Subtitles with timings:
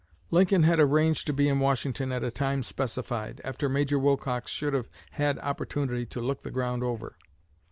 [0.31, 4.73] Lincoln had arranged to be in Washington at a time specified, after Major Wilcox should
[4.73, 7.17] have had opportunity to look the ground over.